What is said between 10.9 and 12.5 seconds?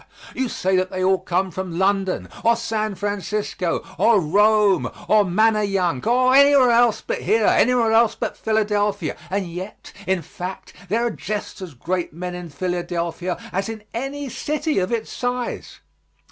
are just as great men in